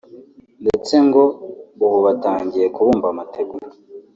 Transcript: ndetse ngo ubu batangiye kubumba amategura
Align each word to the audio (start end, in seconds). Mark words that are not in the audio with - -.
ndetse 0.63 0.93
ngo 1.05 1.23
ubu 1.83 1.97
batangiye 2.05 2.65
kubumba 2.75 3.05
amategura 3.13 3.67